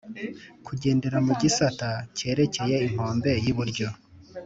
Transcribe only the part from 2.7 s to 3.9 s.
inkombe y’iburyo